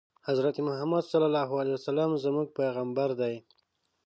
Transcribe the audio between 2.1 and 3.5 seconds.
زموږ پیغمبر دی